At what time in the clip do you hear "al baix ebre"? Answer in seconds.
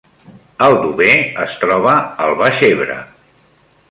2.27-2.99